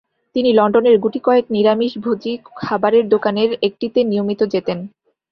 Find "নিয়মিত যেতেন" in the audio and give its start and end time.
4.03-4.77